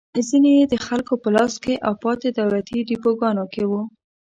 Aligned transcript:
ځینې 0.27 0.51
یې 0.59 0.65
د 0.71 0.75
خلکو 0.85 1.13
په 1.23 1.29
لاس 1.35 1.53
کې 1.63 1.73
او 1.87 1.93
پاتې 2.03 2.27
دولتي 2.39 2.79
ډېپوګانو 2.87 3.43
کې 3.53 3.63
وو. 3.69 3.81